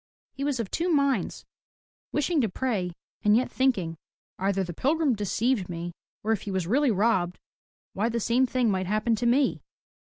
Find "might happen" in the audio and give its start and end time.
8.71-9.15